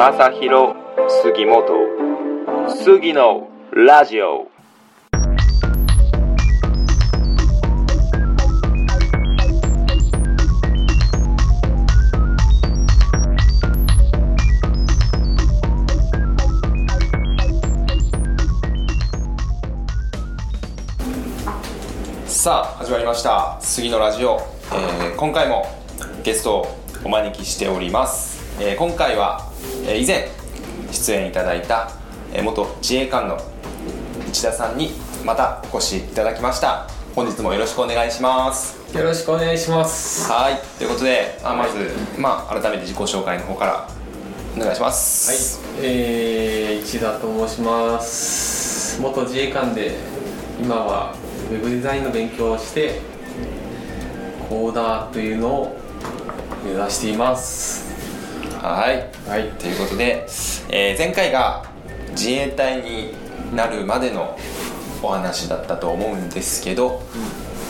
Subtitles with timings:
[0.00, 0.74] 正弘
[1.22, 1.62] 杉本
[2.70, 4.48] 杉のラジオ。
[22.24, 23.58] さあ始まりました。
[23.60, 24.38] 杉のラジオ、
[24.72, 25.66] えー今回も
[26.24, 26.66] ゲストを
[27.04, 29.49] お招きしております、えー今回は、
[29.84, 30.28] 以前
[30.92, 31.90] 出演いただいた、
[32.32, 33.38] えー元自衛官の
[34.28, 34.92] 内田さんに
[35.24, 36.86] またお越しいただきました。
[37.14, 38.78] 本日もよろしくお願いします。
[38.96, 40.30] よろしくお願いします。
[40.30, 40.60] はい。
[40.78, 43.88] ということであまず、まあ、改めて自己紹介の方から
[44.56, 44.94] お願いしまはい。
[44.94, 49.00] す、えー、市田と申します。
[49.00, 49.96] 元自衛官で
[50.60, 51.14] 今は
[51.50, 53.00] ウェブデザインの勉強をして
[54.48, 55.76] コーダーというのを
[56.64, 57.89] 目指しています
[58.62, 59.28] はい。
[59.28, 59.48] はい。
[59.52, 60.26] ということで、
[60.68, 61.64] えー前回が
[62.10, 63.14] 自衛隊に
[63.54, 64.36] なるまでの
[65.02, 67.00] お話だったと思うんですけど、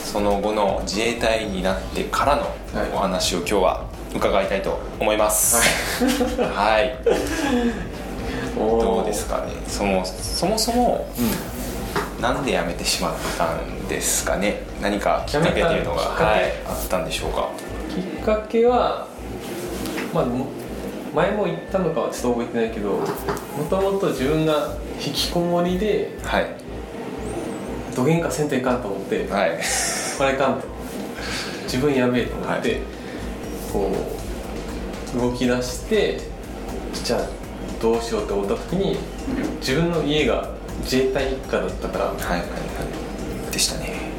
[0.05, 2.43] その後の自衛隊になってからの
[2.75, 2.91] はい。
[2.93, 5.57] お話を今日は伺いたいと思います。
[6.41, 6.99] はい、
[8.59, 9.53] どうですかね。
[9.69, 11.09] そのそもそも
[12.21, 14.63] なんで辞めてしまったんですかね。
[14.83, 17.49] 何かきっかけっていうのが、はい、あったんでしょうか。
[17.95, 19.07] きっかけは
[20.13, 20.47] まあも
[21.15, 23.07] 前も言ったのかはちょっと覚えてないけども
[23.69, 26.47] ともと自分が引きこもりではい。
[27.97, 29.59] どげんかせんといかんと思ってはい。
[30.19, 30.67] これいかんと。
[31.65, 32.81] 自分やべえと思って、はい。
[33.73, 33.93] こ
[35.17, 36.21] う動き出して
[37.05, 37.29] じゃあ
[37.81, 38.99] どうしようって思った時に
[39.61, 40.51] 自分の家が
[40.83, 42.47] 自衛隊一家だったから、はいはいは
[43.49, 43.53] い。
[43.53, 44.11] でしたね。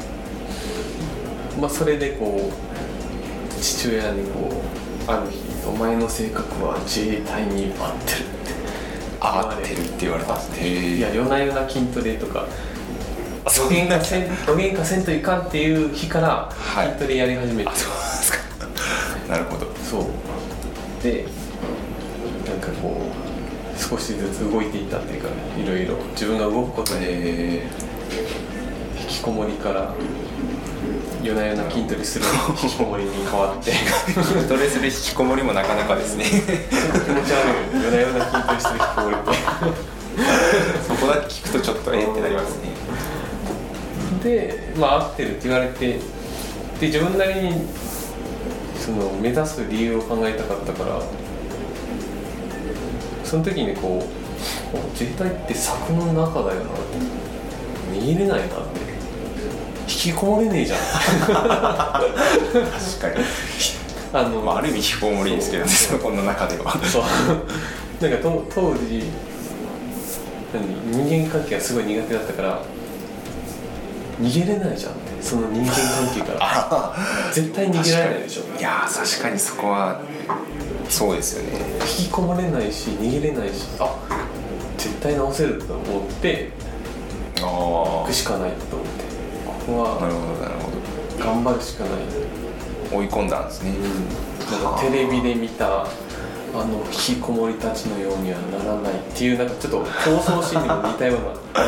[1.60, 4.62] まあ、それでこう父親にこ
[5.06, 8.52] うある日「お前の性格は自衛隊に合ってる」って。
[9.24, 12.46] あ合ってるって言われたんですねいや夜な夜な筋トレとか。
[13.56, 16.88] どげんかせんどげんかせんといかんっていう日からはい。
[16.88, 18.38] 筋トレやり始めて、あそうですか。
[19.28, 19.66] なるほど。
[19.88, 20.04] そう。
[21.02, 21.24] で
[22.48, 25.28] なんかこう少しずつ動いていったっていうか
[25.58, 25.96] いろいろ。
[26.12, 27.66] 自分が動くことでえ
[29.00, 29.92] 引きこもりから
[31.22, 32.24] 夜な夜な筋トレする。
[32.62, 36.24] 引きこもりに変わってー、筋トレする引きこもりもなかなかですね。
[36.24, 37.82] 気持ち悪い。
[37.82, 39.92] 夜な夜な筋トレする引きこもりって。
[40.86, 42.72] そこだけ聞くとちょっとえーってなりますね。
[44.22, 45.98] でまあ合ってるって言われて
[46.80, 47.52] で自分なりに
[48.78, 51.00] その目指す理由を考えたかったから
[53.24, 54.02] その時にこ
[54.74, 56.70] う自衛隊って柵の中だよな
[57.92, 58.71] 逃げれないなって
[60.04, 60.78] 引きこもれねえじゃん。
[60.80, 61.38] 確か
[63.10, 63.24] に、
[64.12, 66.72] あの、まあ、ある意味引きこもりですけどねそこの中では。
[66.84, 67.02] そう。
[68.02, 69.04] なんかと当時
[70.52, 72.62] 何人間関係がすごい苦手だったから
[74.20, 75.22] 逃げれないじゃんって。
[75.22, 76.38] その人間関係から。
[76.42, 76.96] あ
[77.32, 78.58] 絶対逃げられないでしょ。
[78.58, 80.00] いやー確かにそこは
[80.88, 81.60] そうですよね。
[81.82, 83.94] 引きこもれないし逃げれないしあ
[84.76, 86.50] 絶対直せると思って
[87.40, 88.91] あ行くしかないと思って
[89.66, 90.72] ここはあなるほどなるほ
[91.18, 91.92] 頑張るしかない、
[92.90, 93.74] ど追い込んだんですね、
[94.50, 95.86] なんかテレビで見た
[96.54, 101.16] あの引きこもりたちのようにはならないっていうなんかちょっと競争心にも似たよう
[101.56, 101.66] な。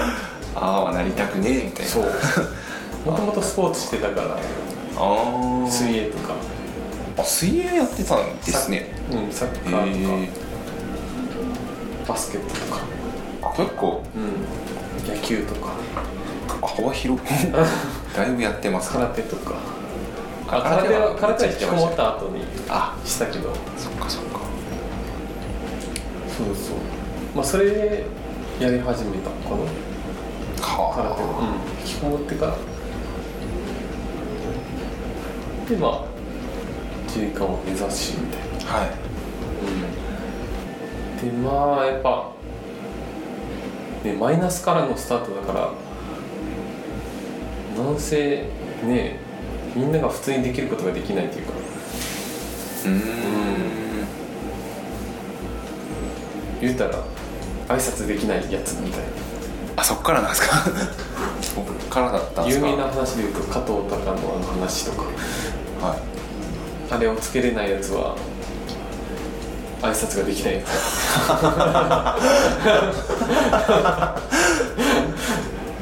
[0.56, 1.90] ああなりたくねえみたいな。
[1.90, 2.04] そう。
[3.10, 4.38] もともとスポーツしてたからあ
[4.98, 6.34] あ水泳とか。
[7.16, 8.94] あ水泳やってたんですね。
[9.10, 10.14] うんサッへカーとか。
[10.16, 10.28] え
[12.06, 12.80] バスケットとか。
[13.56, 14.02] 結構。
[14.14, 15.14] うん。
[15.14, 15.72] 野球とか
[16.66, 17.26] 幅広く。
[18.16, 18.92] だいぶやってます。
[18.92, 19.54] 空手とか。
[20.48, 22.94] あ空手は空手は引きこもった後にあ。
[23.04, 23.50] したけど。
[23.76, 24.40] そっかそっか。
[26.36, 26.76] そうそう。
[27.34, 28.04] まあそれで
[28.60, 29.56] やり始めたかな
[30.94, 31.28] 空手うん、
[31.82, 32.52] 引きこもってから。
[35.68, 36.00] でまあ
[37.08, 38.40] 自衛官を目指しみたい。
[38.66, 38.90] なあはい
[41.24, 42.32] でまあやっぱ、
[44.04, 45.70] ね、マイナスからのスタートだから
[47.76, 48.44] なんせ
[48.84, 49.18] ね
[49.74, 51.52] みんなが普通にできることができないというか。
[52.84, 52.94] うーん。
[56.60, 57.02] 言うたら
[57.68, 59.06] 挨拶できないやつみたいな。
[59.76, 60.56] あそっからなんですか？
[61.42, 62.66] そっからだったんですか？
[62.68, 65.02] 有名な話で言うと加藤隆のあの話とか。
[65.84, 65.98] はい。
[66.92, 68.14] あれをつけれないやつは
[69.82, 70.62] 挨拶ができない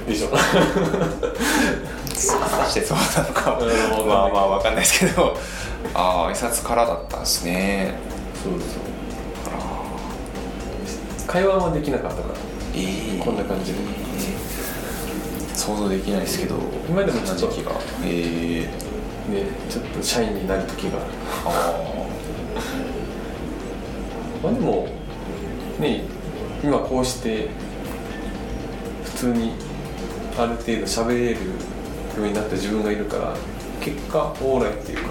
[0.08, 0.28] でしょ
[2.72, 5.36] してそうなのかうんまあまあわかんないですけど。
[5.94, 7.94] ああ挨拶からだったんですね。
[8.42, 8.62] そうそう
[11.26, 12.34] 会話はできなかったから。
[12.74, 13.78] えー、こんな感じで。
[15.54, 16.56] 想像できないですけど。
[16.88, 17.46] 今でもちょっと。
[17.48, 17.72] 時期が。
[18.04, 20.98] えー、ねちょっとシャイになる時が。
[20.98, 21.06] ある
[21.44, 21.82] あ
[24.42, 24.88] まあでも
[25.78, 26.04] ね
[26.64, 27.48] 今こうして
[29.04, 29.52] 普通に
[30.38, 31.38] ある程度喋れる
[32.18, 33.34] ようになった自分がいるから
[33.80, 35.04] 結果オーライっていうか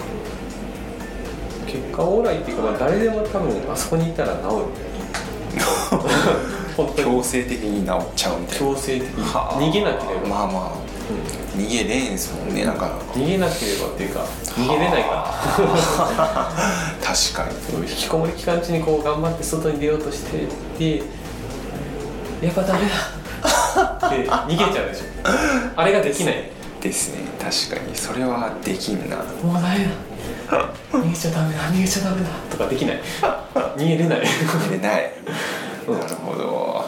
[1.66, 4.48] 結果オーライっていうか、まあ、誰でも多分あそこにいたら治る。
[6.76, 7.10] 本あ当に。
[7.10, 8.66] 強制的に治っちゃうみたいな。
[8.66, 9.24] 強制的に。
[9.24, 9.60] はあ。
[9.60, 10.92] 逃げなければ、まあまあ。
[11.56, 12.96] 逃げれんすもんねなかなか。
[13.14, 14.24] 逃げなければっていうか
[14.56, 16.52] 逃げれないから。
[17.04, 17.44] 確か
[17.78, 17.88] に。
[17.90, 20.46] 引きこもり期間中にこう頑張って外に出ようとして
[20.78, 21.02] で
[22.42, 22.88] やっぱダメだ。
[24.10, 25.02] で逃げちゃうでしょ。
[25.76, 26.50] あれができない
[26.82, 27.22] ですね。
[27.38, 27.96] 確かに。
[27.96, 29.16] それはできんな。
[29.16, 29.90] もうダメだ
[30.90, 31.60] 逃げちゃダメだ。
[31.70, 32.28] 逃げちゃダメだ。
[32.50, 33.00] とかできない。
[33.76, 34.20] 逃げれない。
[34.20, 35.12] 逃げれない。
[35.86, 36.00] うん。
[36.00, 36.84] なるほど。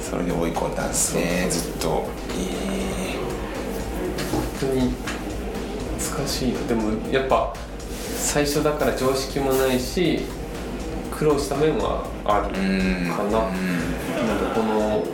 [0.00, 1.48] それで追い込んだんですね。
[1.50, 2.06] ずっと。
[2.38, 3.16] え
[4.30, 4.94] 本当に
[5.98, 7.52] 難しいのでもやっぱ
[7.96, 10.20] 最初だから常識もないし
[11.10, 12.60] 苦労した面はあるか
[13.24, 13.50] な。
[14.22, 15.04] なんかこの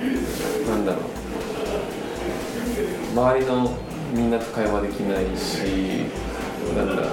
[0.68, 1.17] なんだろう
[3.18, 3.76] 周りの
[4.14, 6.06] みんなと会話できないし
[6.76, 7.02] なんだ。
[7.02, 7.08] ろう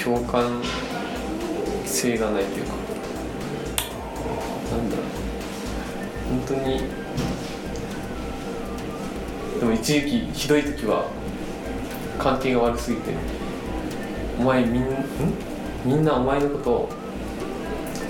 [0.00, 0.62] 共感
[1.84, 2.72] 性がないというか
[4.70, 5.06] なんだろう
[6.28, 6.82] 本当に
[9.58, 11.10] でも一時期ひどい時は
[12.16, 13.12] 関係が悪すぎて
[14.38, 14.86] お前みんん
[15.84, 16.88] みんなお前のことを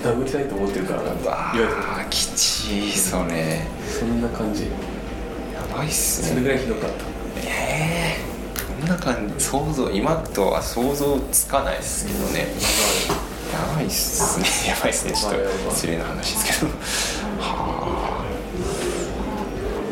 [0.03, 1.31] 殴りたいと思ってるからなって言
[1.65, 3.61] われてきちいそれ
[3.99, 4.67] そんな感じ
[5.79, 6.29] ばいっすね。
[6.29, 7.05] それぐらいひどかった。
[7.41, 8.29] ええ
[8.81, 12.47] こんな感じ想像今とは想像つかないですけどね。
[13.53, 13.85] やばい。
[13.85, 14.45] っすね。
[14.69, 16.71] やばいっすねちょっと失礼な話ですけど。
[17.39, 18.25] は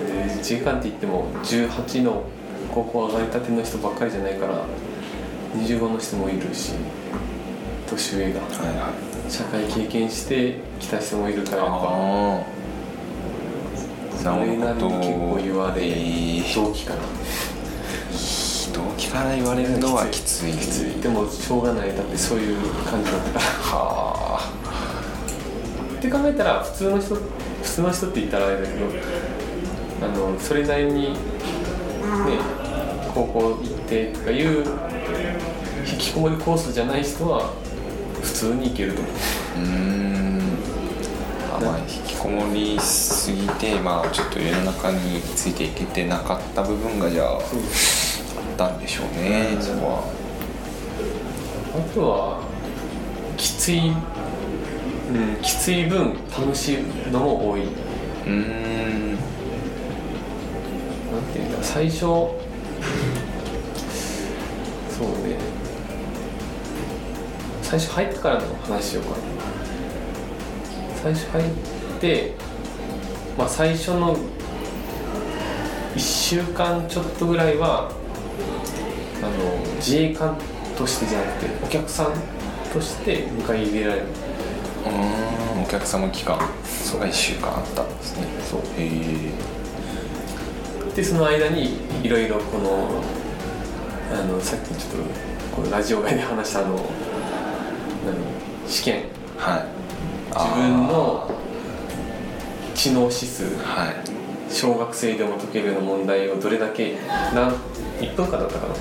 [0.07, 2.23] で時間って言っても18の
[2.73, 4.65] 高校上がりたての人ばっかりじゃないから
[5.55, 6.73] 25の人もいるし
[7.89, 8.41] 年上が。
[8.41, 8.89] あはいは
[9.27, 9.31] い。
[9.31, 11.71] 社会経験してきた人もいるからやっぱ。
[11.71, 11.77] あ
[12.41, 12.56] あ
[14.17, 16.99] それなりに結構言われえー同期から
[18.73, 23.41] 動機から言われるのはきついきついでもしょうがないだってそういう感じだったから
[23.79, 27.21] はあって考えたら普通の人普
[27.63, 28.85] 通の人って言ったらあれだけど
[30.01, 31.17] あのそれなりにね
[33.13, 34.63] 高校行ってとかいう
[35.91, 37.51] 引きこもりコースじゃない人は
[38.21, 39.13] 普通に行けると思う。
[39.57, 40.41] うーん。
[41.55, 47.41] あまあ引きこもりすぎてまあちょっと世の中についていけてなかった部分がじゃああっ
[48.57, 50.03] たんでしょうねそこは。
[51.73, 52.41] あとは
[53.37, 53.95] きつい、うん、
[55.41, 56.77] きつい分楽しい
[57.13, 57.61] のも多い。
[57.61, 59.17] なんうーん。
[61.31, 62.35] ていうんだ最初そ
[64.99, 65.37] うね。
[67.61, 69.15] 最初入ってからの話しようかな。
[71.01, 71.76] 最初入って
[73.37, 74.15] まあ最初の
[75.95, 77.89] 1週間ちょっとぐらいは
[79.19, 80.37] あの自衛官
[80.77, 82.13] としてじゃなくてお客さん
[82.71, 84.05] として迎え入れられる。
[84.85, 88.27] うーんお客様期間それが1週間あったんですね。
[88.47, 88.61] そう。
[88.61, 89.31] へえ。
[90.95, 93.01] でその間にいろいろこの
[94.13, 96.81] あのさっきちょっとこのラジオ外で話したあの何
[98.69, 99.05] 試験。
[99.37, 99.65] はい。
[100.33, 101.29] 自分の
[102.77, 103.95] 知能指数はい。
[104.53, 106.95] 小学生でも解けるような問題をどれだけ
[107.33, 107.51] 何
[107.99, 108.75] 1分間だったかな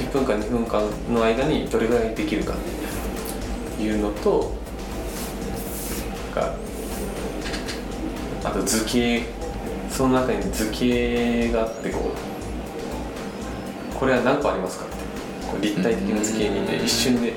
[0.00, 0.82] ？1分間2分間
[1.12, 2.54] の間にどれぐらいできるか。
[2.54, 2.56] っ
[3.76, 4.54] ていうのと
[6.34, 6.54] が
[8.44, 9.22] あと図形。
[9.90, 12.12] その中に図形があってこ
[13.94, 14.94] うこれは何個ありますかって。
[15.46, 17.34] こう立体的な図形見て一瞬で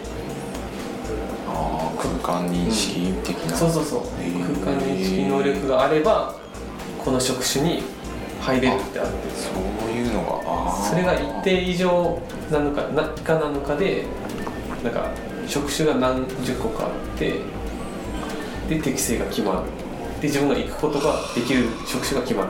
[2.23, 3.99] 空間認識的な、そうそうそう。
[4.21, 6.35] へー空間認識能力があれば
[7.03, 7.83] この職種に
[8.41, 9.49] 入れるってあってそ
[9.87, 12.21] ういうのがそれが一定以上
[12.51, 14.05] なのかな以下なのかで
[14.83, 15.11] なんか
[15.47, 17.41] 職種が何十個かあって
[18.69, 19.59] で適性が決まる。
[20.21, 22.49] で自分が行くことができる職種が決まる。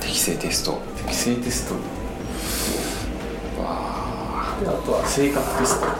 [0.00, 0.80] 適正テスト。
[0.96, 1.74] 適性テスト。
[1.74, 1.80] で
[3.62, 5.86] わあとは性格テスト。
[5.86, 5.96] あ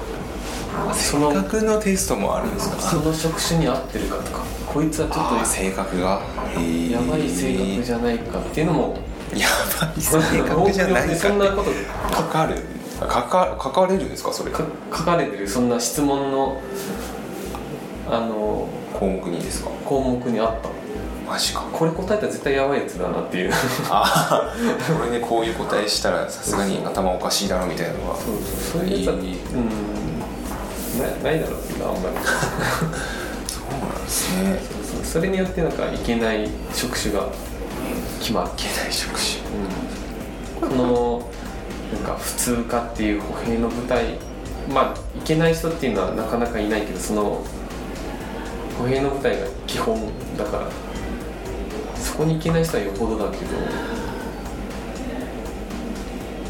[0.94, 2.80] その性格のテストもあるんですか？
[2.80, 6.20] その職種に合ってるかとかこいつはちょっ性格が？
[6.90, 8.98] やばい性格じゃないかっていうのも
[9.34, 9.48] や
[9.80, 11.14] ばい性格じゃないか。
[11.16, 11.70] そんなこと
[12.14, 12.62] かかる？
[13.00, 14.32] かか書かれるんですか？
[14.32, 14.50] それ。
[14.50, 16.60] か書かれてるそんな質問の
[18.08, 19.70] あのの項目にですか？
[19.84, 20.68] 項目にあった。
[21.28, 21.60] マジか。
[21.72, 23.52] これ答えたら絶対やばいやつだなっていう。
[23.90, 24.54] ああ
[24.98, 28.16] これでこういう答えしたらさすがに頭おかしいだろみたいなのが。
[28.16, 28.80] そうそう。
[28.80, 29.97] そういうやつは、いいうん
[30.98, 32.16] なないだろうけどあんまり。
[33.46, 34.60] そうなんですね。
[34.92, 37.26] そうそれによってなんかいけない職種が
[38.20, 38.48] 決まる。
[38.48, 39.38] いけない職種。
[40.60, 41.22] この
[41.92, 44.18] なんか普通科っていう歩兵の部隊
[44.72, 47.42] まあいけない人っていうのはなかなかいないけどその
[48.78, 49.98] 歩兵の部隊が基本
[50.36, 50.68] だから
[51.96, 53.44] そこに行けない人はよほどだけど。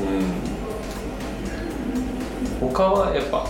[0.00, 0.58] うん
[2.61, 3.47] 他はやっぱ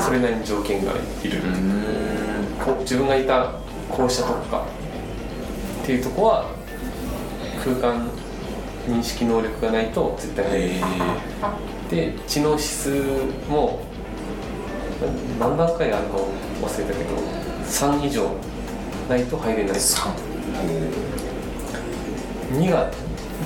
[0.00, 1.40] それなりに条件がいる、
[2.64, 3.52] こう自分がいた
[3.90, 4.64] 校舎とか。
[5.82, 6.44] っていうとこは
[7.64, 8.08] 空間
[8.86, 10.90] 認識能力がないと絶対入れない。
[11.90, 12.90] で知能指数
[13.48, 13.80] も
[15.40, 16.18] な何段階あるか
[16.62, 17.16] 忘れたけど
[17.66, 18.30] 3以上
[19.08, 19.72] ないと入れない。
[19.72, 20.10] 3
[22.52, 22.92] 2が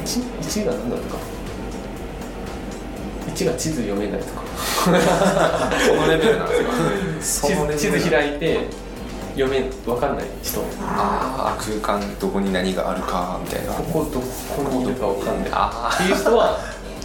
[0.05, 1.17] 1, 1が何だったか。
[3.35, 4.43] 1が地図読めないとか
[4.85, 6.55] そのレベルなんで
[7.21, 8.69] すか地図開いて
[9.35, 10.61] 読め分かんない人。
[10.83, 13.73] ああ空間どこに何があるかみたいな。
[13.73, 15.51] ここどこにいるか分かんない。
[15.53, 16.59] あっていう人は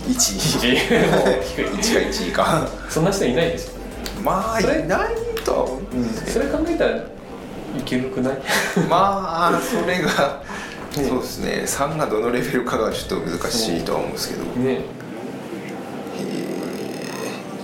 [0.08, 2.68] 1 1もう低い1が1位か。
[2.90, 5.82] そんな人いないでしょ、まあいないとは思う
[6.28, 7.02] それ考えたらい
[7.86, 8.38] けるくない？
[8.90, 10.44] まあそれが
[10.98, 11.06] ね。
[11.08, 11.64] そうですね。
[11.66, 14.44] 3がどのレベルかがちょっと難しいとは思うんですけど。
[14.44, 14.82] ね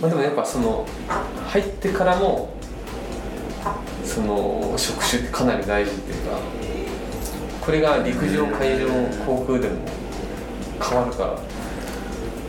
[0.06, 0.86] まあ、でもやっぱその
[1.48, 2.54] 入ってからも
[4.04, 6.38] その職種ってかなり大事っていうか
[7.60, 8.88] これが陸上海上
[9.26, 9.80] 航空でも
[10.80, 11.30] 変わるから。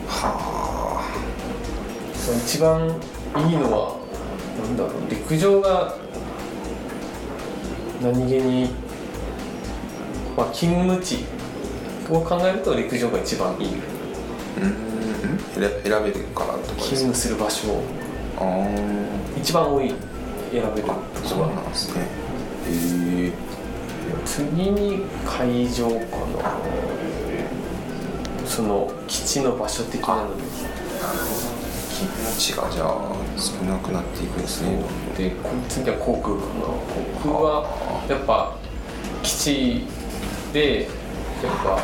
[0.09, 1.03] は
[2.13, 2.87] その一番
[3.49, 3.97] いいのは
[4.61, 5.95] なんだろう陸上が
[8.01, 8.69] 何気に、
[10.37, 11.25] まあ、勤務地
[12.09, 13.67] を考えると陸上が一番いい。
[14.61, 14.86] あうん
[15.59, 17.81] 選べるかなとか勤務する場所
[19.37, 19.93] 一番多い
[20.51, 20.87] 選べる。
[21.23, 22.01] そうなんですね。
[22.01, 22.05] へ
[23.27, 23.31] え
[24.25, 25.97] 次に会場かな。
[28.45, 30.43] その基地の場所的なので。
[31.97, 32.87] 勤務地がじゃあ
[33.37, 34.79] 少なくなっていくんですね。
[35.17, 36.61] でこ次は航空かな。
[37.23, 38.55] 航空はやっぱ
[39.23, 39.83] 基地
[40.53, 40.91] でやっ
[41.63, 41.81] ぱ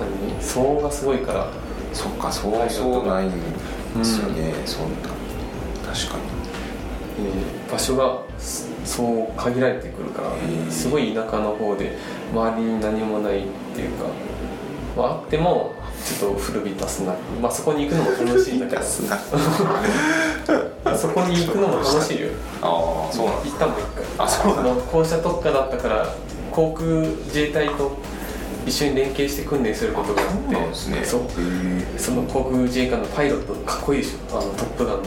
[0.00, 0.36] 何？
[0.40, 1.46] 騒音がすごいから
[1.92, 5.08] そっかそうそうないんですよね、そんな。
[5.92, 6.22] 確かに。
[7.18, 11.96] えー場所がそそう限られてくるからへーすごい田舎の方で
[12.32, 14.04] 周りに何もないっていうか、
[14.94, 18.82] まあ、あってもちょっと古びたスナック、まあ、そこに行くのも楽しいんだけど。
[20.94, 22.28] そこに行くのも楽しいよ。
[22.60, 24.04] ああそうなん行ったもん一回。
[24.18, 24.74] あそうなんだ。
[24.74, 26.06] の校舎特化だったから
[26.50, 27.96] 航空自衛隊と
[28.66, 30.34] 一緒に連携して訓練することがあって
[30.74, 31.04] そね。
[31.04, 31.20] そ
[31.98, 34.38] その航空自衛官のパイロットかっこいいでしょ。
[34.38, 35.06] あのトップガンみ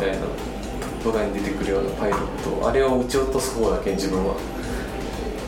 [0.00, 0.26] たいな、ト
[1.10, 4.34] ップガンに出てくるようなパイロットあれを撃ち落とす方だけ自分は。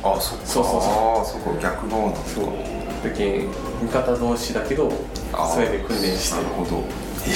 [0.04, 0.46] あそっか。
[0.46, 0.80] そうそうそう。
[0.80, 2.42] ああそこ逆側なんですか
[3.04, 3.44] だけ
[3.82, 4.90] 味方同士だけど
[5.54, 6.36] それで訓練して。
[6.36, 6.84] なるほど。
[7.26, 7.30] え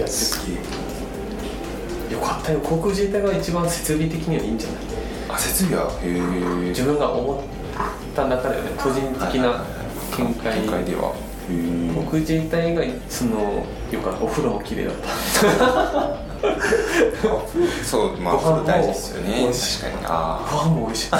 [0.00, 0.12] やって
[2.14, 2.60] よかったよ。
[2.60, 4.78] 航空自衛隊が一番設備的にはいいんじゃない？
[5.30, 5.90] あ設備は？
[6.02, 6.20] へえ
[6.70, 7.36] 自分が思っ
[8.12, 9.64] た中ではね個人的な
[10.18, 10.60] 見解。
[10.60, 11.14] 見解では。
[11.50, 15.08] へ航空自衛隊がそのよかったお風呂も綺麗だった。
[16.44, 19.48] えそうまあご飯もそれ大事ですよね。
[19.80, 20.06] 確かに。
[20.08, 21.10] あご飯も美味しい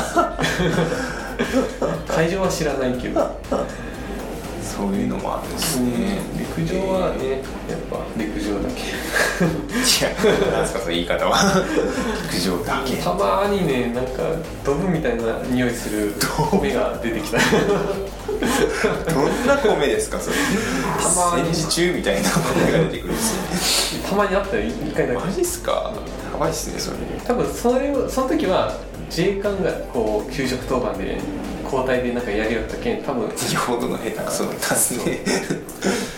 [2.07, 3.33] 会場は知らないけど、あ
[4.77, 5.53] そういうのもあるん。
[5.53, 8.01] ですね陸上はねやっぱ。
[8.17, 8.81] 陸上だけ。
[8.81, 8.93] い
[10.03, 10.09] や
[10.53, 11.37] なんですかその言い方は。
[12.33, 12.97] 陸上だけ。
[12.97, 14.23] たまにねなんか
[14.65, 16.15] ドブみたいな匂いする
[16.51, 17.39] 米が出てきた。
[19.15, 20.37] どんな米ですかそれ？
[20.37, 21.55] たまに。
[21.55, 24.09] 戦時中みたいな米が出てくるんですね。
[24.09, 25.25] たまにあったよ一回だけ。
[25.27, 25.93] マジっすか？
[26.33, 26.97] やばいっすねそれ。
[27.27, 28.77] 多分それをその時は
[29.07, 31.21] 自衛官がこう給食当番で
[31.73, 33.31] 交代でなんかやりよったけん多分よ
[33.67, 35.21] ほどの下手くそだったっすね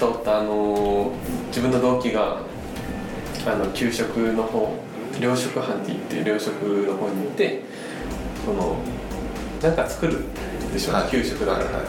[0.01, 1.15] とったあのー
[1.49, 2.41] 自分の同期が
[3.47, 4.77] あの給食の方
[5.21, 6.53] 糧食班って言って糧食
[6.89, 7.63] の方に行って
[8.45, 8.77] この
[9.63, 10.25] なんか作る
[10.73, 11.11] でしょ、はい。
[11.11, 11.85] 給食だから、はい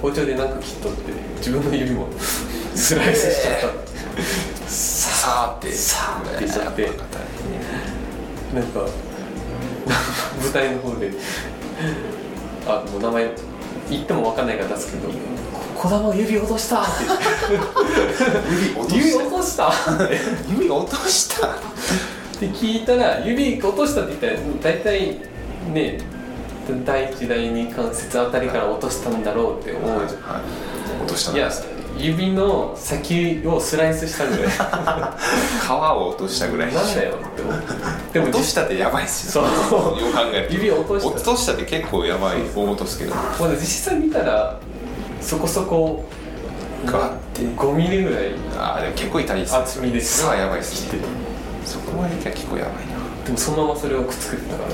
[0.00, 2.08] 包丁でなんか切っとって自分の指も
[2.74, 5.72] スライスしちゃった、さーって。
[5.74, 6.82] さーってしちゃって。
[6.84, 8.80] やぱなんか
[10.42, 11.10] 舞台の方で
[12.66, 13.30] あもう名前
[13.90, 15.08] 言っても分かんないから出すけど
[15.82, 16.90] 「児玉指落とした!」って。
[18.74, 19.68] 言って指落と指した。
[19.68, 20.18] 落としたって
[20.50, 21.46] 指落とした。
[21.46, 21.50] っ
[22.40, 25.16] て聞いたら指落としたって言ったら大体
[25.72, 25.98] ね
[26.84, 30.22] 第一第二関節あたりから落としたんだろうって思うじゃん。
[30.22, 30.42] はい
[31.02, 31.64] 落としたんいやです
[32.00, 34.48] 指の先をスライスしたぐらい。
[34.50, 36.74] 皮を落としたぐらい。
[36.74, 37.62] なんだよって思う
[38.12, 39.44] でも落としたってやばいっすよ。
[39.68, 40.00] そう。
[40.00, 41.08] よく考えると指落とした。
[41.08, 43.14] 落としたって結構やばい大落とすけど。
[43.52, 44.58] 実際見たら
[45.20, 46.04] そこそこ
[46.86, 47.42] ガッて。
[47.42, 50.98] 5ミリぐらいああでも結構痛いっす厚みですそれはやばいっすね。
[51.64, 53.24] そこまでいったら結構やばいな。
[53.24, 54.70] でもそのままそれをくっつけてたから。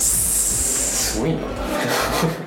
[0.00, 1.38] すごいな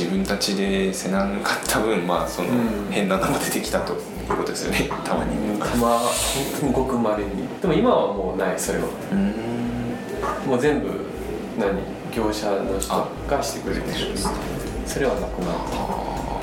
[0.00, 2.90] 自分たちでせなかった分まあそのうん。
[2.90, 3.92] 変なのが出てきたと。
[3.92, 3.96] い
[4.32, 4.88] うことですよね。
[5.04, 5.36] たまに。
[5.58, 6.08] たま本
[6.60, 7.48] 当にごくまれに。
[7.60, 8.84] でも今はもうないそれは。
[9.10, 9.34] うん。
[10.48, 10.86] もう全部
[11.58, 11.82] 何？
[12.14, 14.16] 業者の人がしてくれてる。
[14.86, 16.38] それはなくなった本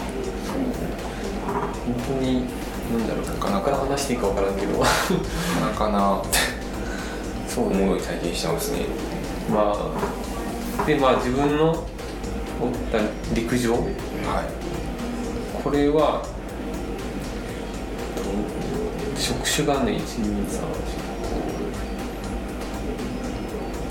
[2.08, 2.46] 当に
[2.92, 3.26] なんだろう。
[3.26, 4.80] なかなか話していいか分からんけど。
[4.80, 4.90] なか
[5.62, 6.20] なかな。
[6.20, 6.38] って
[7.48, 7.84] そうね。
[7.84, 8.86] 思う体験してますね。
[9.50, 11.88] まあでまあ自分の
[13.34, 13.74] 陸上？
[13.74, 13.84] はい。
[15.64, 16.24] これは
[18.16, 18.22] と
[19.20, 20.00] 職種がね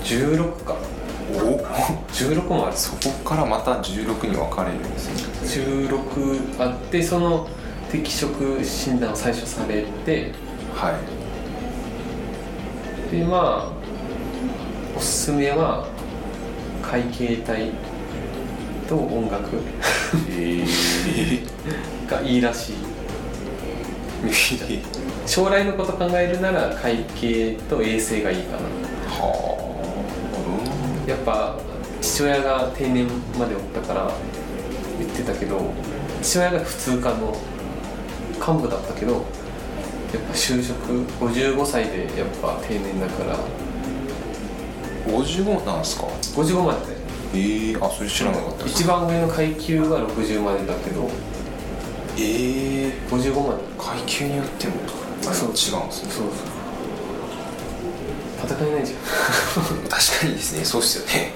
[0.03, 0.75] 12316か。
[1.29, 1.59] お
[2.13, 2.77] 16もある。
[2.77, 5.15] そこからまた16に分かれるんですね。
[6.57, 7.49] 16あってその
[7.91, 10.31] 適職診断を最初されて。
[10.73, 10.91] は
[13.11, 13.11] い。
[13.11, 13.71] でまあ
[14.95, 15.87] おすすめは
[16.81, 17.71] 会計体
[18.87, 19.57] と音楽。
[22.07, 22.75] がいいらしい。
[25.25, 28.59] 将来のこと考えるなら会計と衛生がいいかな。
[29.09, 29.45] は
[31.07, 31.57] やっぱ
[32.01, 34.11] 父親が定年までおったから
[34.99, 35.71] 言ってたけど
[36.21, 37.37] 父親が普通科の
[38.35, 39.23] 幹部だったけどやっ
[40.27, 43.33] ぱ就職55歳でやっぱ定年だから。
[43.35, 43.37] あ
[45.07, 46.96] 55なんですか？55までで
[47.33, 48.65] ええあそれ知らなかった。
[48.65, 51.09] 一番上の階級は60までだけど。
[52.17, 54.73] ええ55まで階級によっても。
[55.27, 56.11] あそう違うんですね。
[56.11, 56.57] そうそう。
[58.45, 58.99] 戦えないじゃん。
[59.89, 60.65] 確かにですね。
[60.65, 61.33] そうっすよね。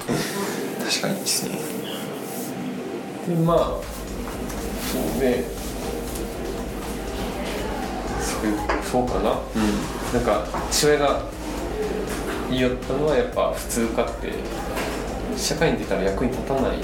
[0.85, 1.59] 確かにですね。
[3.27, 5.43] でまあそうね
[8.91, 9.31] そうかな。
[9.55, 10.13] うん。
[10.13, 11.21] なんか父親が
[12.49, 14.33] 言いよったのはやっぱ普通科って
[15.37, 16.77] 社会に出たら役に立たない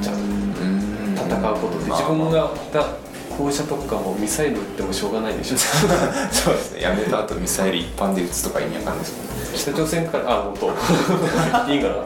[0.00, 0.16] じゃん。
[0.16, 1.14] うん。
[1.14, 3.04] 戦うことでまあ自分がいた
[3.36, 5.56] 校舎とかもミサイル撃ってもしょうがないでしょ。
[6.30, 6.82] そうですね。
[6.82, 9.16] やめた後ミサイル一般で撃つとか意味わかんないです。
[9.16, 12.04] もんね北朝鮮からあ本当いいかないか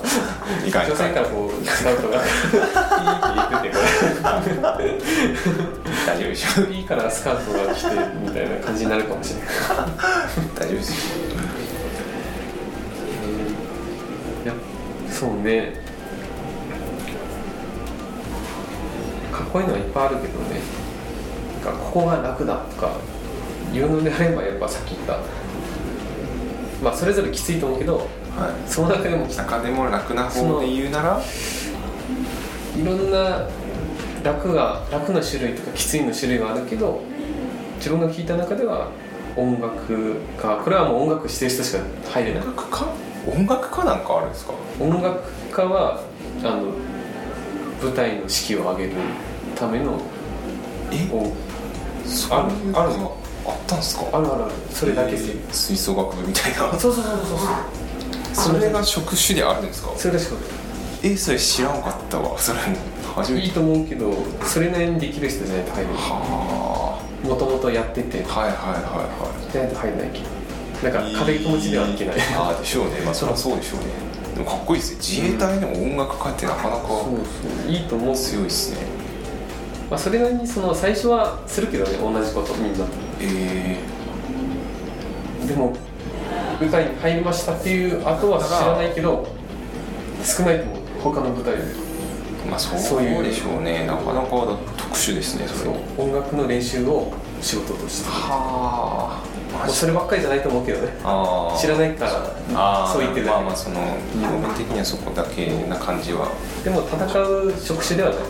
[0.65, 4.63] んいかん北朝鮮からこうスカウトがピーって言っててこ
[6.07, 7.91] 大丈夫でしょれいいからスカウトが来て
[8.23, 9.49] みたいな感じになるかもしれない。
[10.55, 11.28] 大丈夫です
[15.19, 15.73] そうね。
[19.33, 20.61] かっこいいのはいっぱいあるけどね。
[21.65, 22.93] なんかここが楽だとか
[23.75, 25.19] 言うのであればやっぱさっき言った。
[26.85, 28.07] まあそれぞれきついと思うけどはい。
[28.71, 31.21] その中でもき中でも楽な方で言うなら？
[32.77, 33.49] いろんな
[34.23, 37.03] 楽が楽な種類とかきついの種類があるけど
[37.79, 38.93] 自分が聞いた中では
[39.37, 42.43] 音楽家これはもう音楽してる人しか入れない。
[42.43, 44.53] 音楽家音楽家なんかあるんですか？
[44.81, 46.03] 音楽家は
[46.43, 46.73] あの
[47.83, 48.93] 舞台の士気を上げる
[49.55, 50.01] ための
[50.91, 51.09] え？
[51.13, 51.33] お
[52.09, 53.17] そういうあるの。
[53.47, 54.05] あったんですか？
[54.13, 54.45] あるある。
[54.45, 56.79] あるそれだけでえー吹奏楽部みたいな。
[56.79, 57.17] そうそうそう
[58.35, 59.93] そうそれが職種であるんですか？
[59.97, 60.39] それらしかっ
[61.03, 62.39] えそれ知らんかったわ。
[62.39, 62.59] それ
[63.15, 63.43] 初めて。
[63.43, 64.13] たいいと思うけど
[64.45, 65.97] それなりにできる人じゃないと入れない。
[65.97, 68.25] はもともとやってて。
[68.29, 70.25] あはいはいはじゃないと入れないけど
[70.83, 73.01] なんか軽い気持ちではいけない、ああでしょうね。
[73.05, 73.87] まあそりゃそうでしょうね。
[74.37, 74.99] でもかっこいいですね。
[74.99, 77.01] 自衛隊でも音楽家ってなかなかそう
[77.63, 78.15] そういいと思う。
[78.15, 78.87] 強いですね。
[79.91, 82.85] まあ、それなりにその最初はするけどね同じことみんな
[83.21, 83.79] え
[85.47, 85.75] でも
[86.61, 89.27] 舞台に入りましたっていう後は知らないけど
[90.23, 90.79] 少ないと思う。
[91.03, 93.87] 他の舞台でえまあそうそうでしょうね。
[93.87, 94.29] なかなか
[94.77, 95.71] 特殊ですねそれ。
[95.97, 98.11] 音楽の練習を仕事として。
[98.11, 99.28] はあ
[99.59, 100.93] もうそればっかりじゃないと思うけどね。
[101.59, 106.29] 知らないからそう言ってるまあまあその表面的にはそこだけな感じは。
[106.65, 108.19] でも戦う職種ではない。
[108.19, 108.23] へ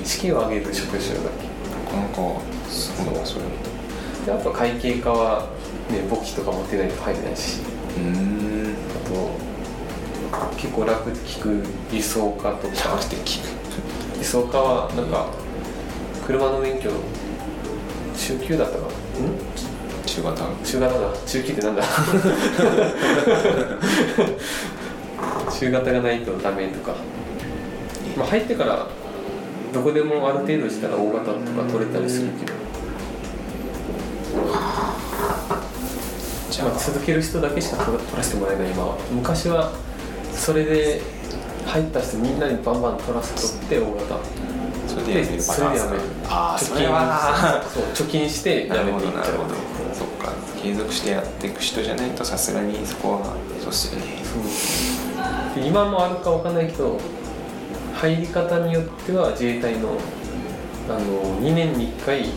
[0.00, 1.48] え士気を上げる職種だけ
[1.96, 2.16] なかなか
[2.68, 3.44] そうだなそれ。
[4.26, 5.48] であと会計課は
[5.90, 7.60] ね簿記とか持ってないと入れないし。
[7.96, 8.74] うーん。
[8.94, 12.88] あと結構楽で聞く理想家とか。
[12.96, 13.48] 楽で聞く。
[14.18, 15.26] 理想家はなんか
[16.26, 16.98] 車の免許の
[18.16, 18.92] 中級だったかな
[20.22, 20.44] 中中型。
[20.64, 21.00] 中型だ。
[21.26, 21.82] 中級ってなんだ？
[25.60, 26.94] 中型がないとダメとか、
[28.16, 28.86] まあ、入ってから
[29.72, 31.38] どこでもある程度したら大型とか
[31.70, 32.52] 取れたりするけど、
[36.50, 38.96] じゃあ、まあ、続ける人だけしか取ら取らせてもらえない今は。
[39.10, 39.72] 昔は
[40.34, 41.00] それで
[41.66, 44.16] 入った人みんなにバンバン取らせとって大型。
[44.88, 45.42] それでやめる。
[46.28, 47.62] ああ貯それは。
[47.94, 49.67] 貯金してやめていっちゃう
[50.62, 54.06] 継続してやっていく人じゃないとさすがにそこはそうっすよね。
[55.66, 57.00] 今もあるかわかんないけど
[57.94, 59.98] 入り方によっては自衛隊の
[60.88, 60.98] あの
[61.40, 62.30] 2年に1回辞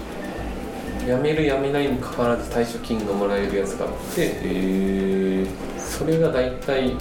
[1.22, 5.46] める辞めないにかかわらず退職金がもらえるやつがあって
[5.78, 6.96] それが大体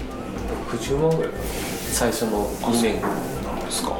[0.70, 1.44] 60万ぐらいかな。
[1.90, 3.00] 最初の2年。
[3.02, 3.08] な
[3.54, 3.92] んですか。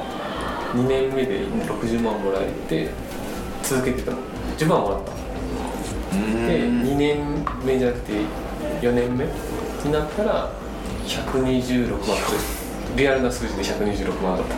[0.74, 2.90] 2年目で60万もらえて
[3.62, 4.12] 続けてた。
[4.12, 4.18] の
[4.56, 5.12] 10万もらった。
[5.12, 5.19] うん
[6.11, 8.12] で2年目じゃなくて
[8.81, 9.25] 4年目
[9.85, 10.51] になったら
[11.07, 12.18] 126万。
[12.96, 14.57] リアルな数字で126万だった。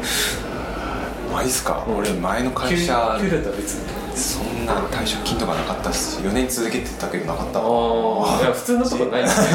[1.33, 3.79] マジっすか、うん俺前の会社給給料とは別
[4.15, 7.67] そんな退職金とかなかったっす4年続けてたけどなかったああ
[8.43, 9.23] いや普通のとこない。
[9.23, 9.49] ですね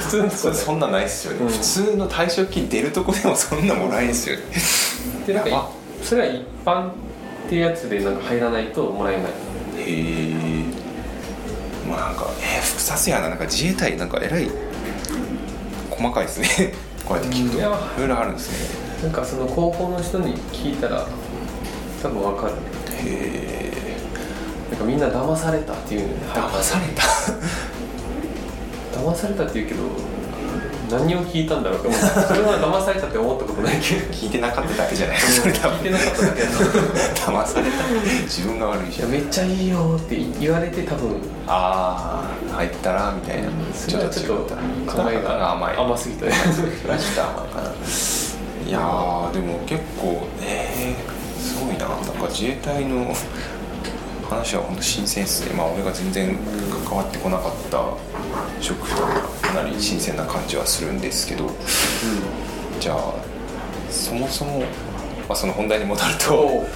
[0.00, 1.48] 普通のとこそそんなんないっすよね、うん。
[1.48, 4.42] 普通の退職金出るとこでもそんなもらえんすよね。
[5.26, 5.70] でなんか
[6.02, 6.92] それは一般っ
[7.48, 9.32] ていうやつでなんか入らないともらえない
[9.78, 10.34] へえ
[11.88, 13.28] まあなんかえー、複雑やな。
[13.28, 14.48] なんか自衛隊なんかえらい
[15.90, 16.74] 細かいですね。
[17.06, 17.58] こうやって聞くと。
[17.58, 17.62] い
[17.98, 18.56] ろいろあるんですね。
[19.02, 21.06] なんかその高校の人に聞いたら
[22.02, 22.52] 多分わかる。
[23.04, 23.96] へえ
[24.70, 26.40] なんかみんな騙されたっていうのに入った。
[26.40, 27.02] 騙された？
[29.00, 29.80] 騙されたって言うけど
[30.98, 33.96] 何を聞いたんだろうと思って それは騙されたって思ったことないけ。
[33.96, 35.18] ど聞いてなかっただけじゃない。
[35.18, 35.78] それ多分。
[35.78, 36.48] 聞いてなかっただけだ
[37.42, 37.84] 騙された。
[38.24, 41.16] 自分が悪いいしやめっちゃいいよって言われて多分。
[41.46, 43.48] ああ入ったらみたいな。
[43.74, 44.54] それはちょっと
[44.86, 45.76] 考えが甘い。
[45.76, 46.26] 甘すぎた。
[46.26, 47.70] ねそれはちょっと甘いかな。
[48.66, 51.88] いやーでも結構えー、すごいな。
[51.88, 53.12] なんか自衛隊の
[54.32, 55.54] 話は本当新鮮ですね。
[55.54, 56.36] まあ俺が全然
[56.86, 57.96] 関わってこなかった
[58.60, 61.50] 職種とかかなり新鮮な感じはするんですけど。
[62.80, 62.96] じゃあ
[63.88, 64.66] そもそも、ま
[65.28, 66.66] あ、その本題に戻ると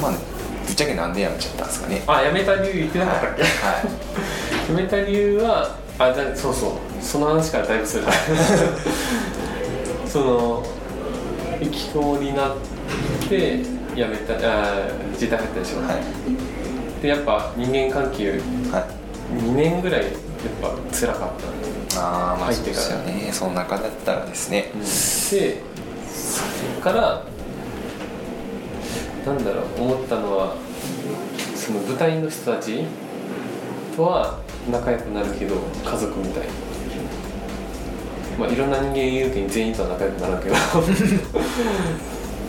[0.00, 0.12] まあ
[0.66, 2.02] ぶっちゃけなんで辞めちゃったんですかね。
[2.06, 3.50] あ辞めた理由言ってなかったっけ、はい。
[4.68, 6.70] 辞めた理由はあだそうそう。
[7.02, 8.04] その話からだいぶする。
[10.06, 10.64] その
[11.60, 12.56] 引きこもりになっ
[13.28, 13.60] て
[13.98, 14.36] 辞めたあ
[15.12, 16.02] 自衛隊入ったでしょ、はい。
[17.02, 18.40] でやっぱ人間関係はい。
[19.34, 20.12] 2年ぐらいやっ
[20.62, 21.30] ぱ辛かっ
[21.92, 22.00] た。
[22.00, 22.82] ああまあ入ってから。
[22.82, 23.32] そうですよね。
[23.32, 24.70] その中だったらですね。
[24.72, 25.34] でそ
[26.76, 27.24] れから
[29.26, 30.54] なんだろう思ったのは
[31.56, 32.84] その部隊の人たち
[33.96, 34.38] とは
[34.70, 36.44] 仲良くなるけど家族みたい。
[38.38, 40.54] まあいろんな人間いるけど全員とは仲良くならんけど。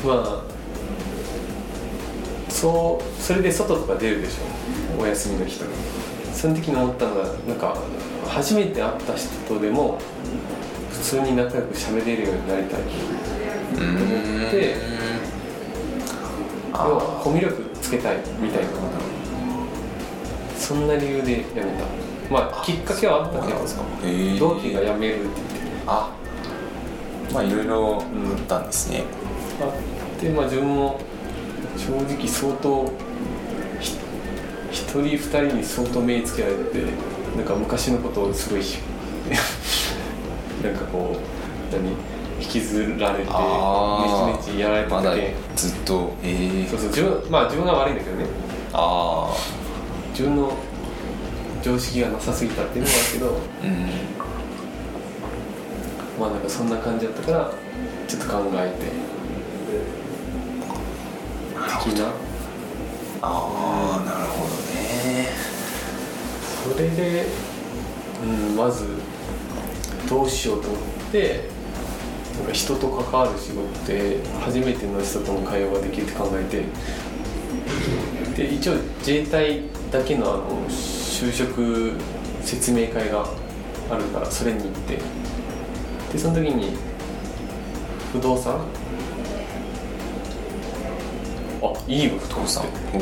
[0.06, 0.44] まあ
[2.60, 5.02] そうそれで外とか出るでしょ。
[5.02, 5.72] お休みの日とか。
[6.34, 7.78] その時に思ったのがなんか
[8.28, 9.98] 初めて会った人とでも
[10.92, 12.90] 普通に仲良く喋れるようになりたいと
[13.80, 14.76] 思って
[16.74, 18.70] 要はコミュ力つけたいみたいな
[20.58, 21.70] そんな理由で辞めた。
[22.30, 23.60] まあきっかけはあったけど
[24.38, 25.84] 同期が辞めるって言って。
[25.88, 26.12] あ。
[27.34, 29.04] まあいろいろあったんですね、
[29.62, 31.00] あってまあ自分も
[31.78, 32.92] 正直相当
[33.80, 33.96] ひ
[34.72, 36.62] 一人二人に相当目つけられて
[37.36, 38.80] なんか昔のことをすごいひ
[40.64, 41.90] なんかこう何
[42.42, 44.28] 引きずられてあー。
[44.28, 44.96] めちめちやられてて。
[45.56, 48.26] ずっとええそうそう自分まあ自分が悪いんだけどね。
[48.74, 49.30] あ
[50.12, 50.52] 自分の
[51.62, 53.30] 常識がなさすぎたっていうのもあるけどあ
[53.64, 53.72] うん。
[56.20, 57.52] まあなんかそんな感じだったから
[58.08, 58.86] ちょっと考えて。
[58.86, 58.94] 的
[61.96, 62.14] な。
[63.22, 65.30] ああなるほどね。
[66.64, 67.26] それで、
[68.24, 68.86] うん、まず
[70.10, 71.42] どうしようと思って
[72.38, 76.64] なんか人と関わる仕事って初めての人との会話ができるって考えて
[78.36, 81.94] で一応自衛隊だけのあの就職
[82.42, 83.28] 説明会が
[83.92, 85.00] あるからそれに行って
[86.14, 86.78] でその時に
[88.14, 88.66] 不動産
[91.62, 93.00] あいいわ不動産おお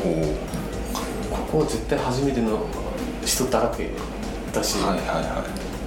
[1.29, 2.65] ここ絶対初めての
[3.25, 3.89] 人だらけ
[4.53, 5.25] だし、はいはいはい。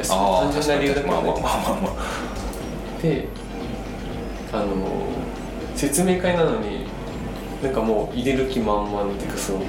[0.09, 1.89] あ単純な理由だけどねまあまあまあまあま
[2.99, 3.03] あ。
[3.03, 3.29] で
[4.53, 4.67] あの
[5.75, 6.87] 説明会なのに
[7.63, 9.61] なんかもう入れる気満々っていうかその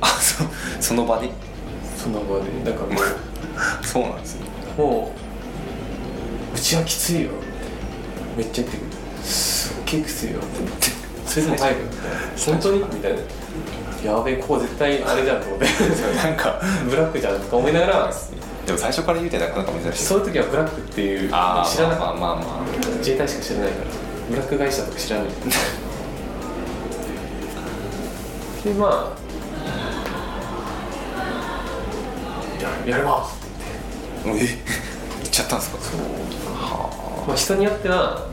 [0.00, 1.30] あそそその場で？
[1.96, 2.70] その場で。
[2.70, 3.00] だからも
[3.82, 4.46] そうなんですね
[4.78, 5.12] うも
[6.52, 7.46] ううちはきついよって。
[8.36, 8.86] めっちゃ言ってくる。
[9.24, 10.95] すっげえきついよって
[11.40, 12.16] 言ってそれでも入るみたいな。
[12.46, 12.78] 本当に？
[12.78, 13.18] みたいな。
[14.04, 15.66] やべえここ絶対あれじゃんと思って。
[16.22, 18.10] なんかブラックじゃんとか思いながら。
[18.66, 20.04] でも最初から言うてなかなか珍しい。
[20.04, 21.38] そういう時はブラックっていう知ら
[21.88, 23.86] なかっまあまあまあた自衛隊しか知らないから。
[24.30, 25.26] ブラック会社とか知らない。
[28.64, 29.26] でまあ
[32.88, 33.36] ややります
[34.26, 34.48] え言っ
[35.30, 35.78] ちゃったんですか？
[37.26, 38.26] まあ、人によっては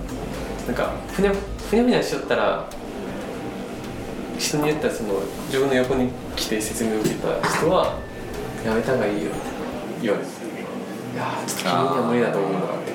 [0.68, 1.32] なんかふにゃ
[1.70, 2.66] ふにゃふにゃしちゃったら
[4.44, 5.14] 人によってはその
[5.48, 7.28] 自分の横に来て説明を受けた
[7.58, 7.98] 人は
[8.66, 9.40] やめた方がいいよって
[10.02, 12.92] 言われていやーちょっと君には無理だと思うなって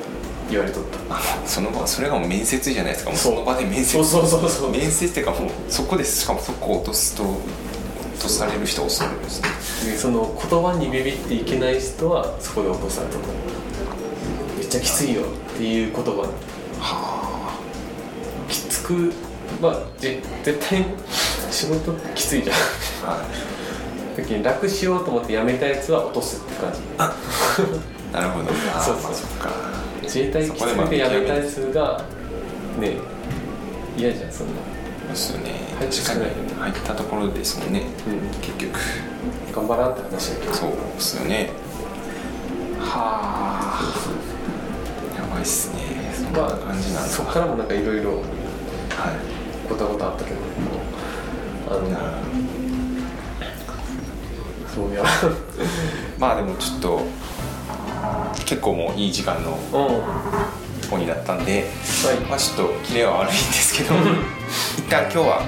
[0.50, 1.14] 言われとった。
[1.14, 4.70] あその場それがもう面接じゃないですかもうその場で面接そうそうそうそう。
[4.70, 7.38] 面接っていうかもうそこでしかもそこを落とすと落
[8.22, 9.48] とされる人を恐れるんですね。
[9.92, 13.20] でその言葉にビビっていけない人はそこで落とされたと。
[14.58, 15.24] めっちゃきついよっ
[15.56, 16.28] ていう言葉。
[18.48, 19.12] きつく
[19.60, 20.84] まあぜ絶対
[21.50, 22.56] 仕事きついじゃん。
[23.10, 24.20] はい。
[24.20, 26.80] だけど楽しようと思って辞めたやつは落とすって感じ。
[28.12, 28.48] なるほど。
[28.82, 29.02] そうそう。
[29.02, 29.50] まあそっか。
[30.02, 32.02] 自衛隊きつくて辞めたやつが
[32.80, 32.96] ね
[33.96, 34.52] 嫌じゃんそんな。
[35.08, 35.50] そうですよね。
[35.78, 38.40] 入って確かに入ったところですもんね、うん。
[38.40, 38.78] 結局。
[39.54, 40.54] 頑張らんって話だけど。
[40.54, 41.50] そうですよね。
[42.80, 43.92] はあ。
[45.16, 46.12] やばいっすね。
[46.14, 47.08] そんなまあ感じなんだ。
[47.08, 48.22] そっからもなんかいろいろはい。
[49.68, 50.36] ごたごたあったけど
[51.70, 51.78] あの
[54.74, 55.04] そうや
[56.18, 57.02] まあでもちょっと
[58.44, 59.58] 結構もういい時間の
[60.80, 61.64] とこになったんで、い。
[62.28, 63.94] まあちょっとキレは悪いんですけど
[64.78, 65.42] 一旦今日は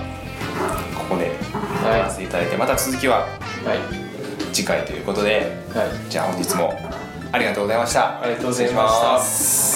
[0.94, 1.32] ここで
[1.80, 3.28] 終わらせていただいてまた続きははい。
[4.52, 5.86] 次回ということではい。
[6.08, 6.78] じゃあ本日も
[7.32, 8.20] ありがとうございました。
[8.20, 8.88] ありがとうございま
[9.22, 9.69] した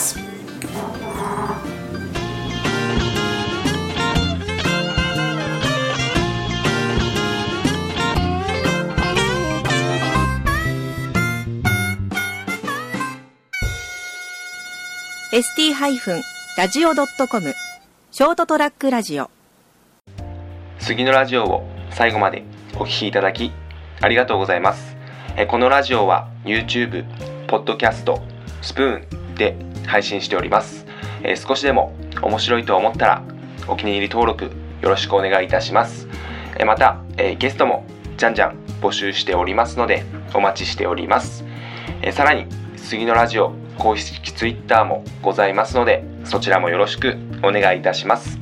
[15.35, 17.55] ST-radio.com
[18.13, 19.29] ショートトラックラジオ。
[20.79, 22.45] 杉のラジオを最後まで
[22.77, 23.51] お聞きいただき
[24.01, 24.97] ありがとうございます。
[25.49, 27.05] このラジオは YouTube、
[27.49, 28.17] Podcast、
[28.63, 30.87] スプーンで配信しております。
[31.45, 31.93] 少しでも
[32.23, 33.25] 面白いと思ったら
[33.67, 36.07] お気に入り登録よろしくお願いいたします。
[36.65, 37.01] また
[37.41, 37.85] ゲストも
[38.17, 41.45] じゃんじゃん募集しておりますのでお待ちしております。
[42.13, 48.39] さらに杉のラジオ公式 Twitter もございますのでそちらもよろしくお願いいたします。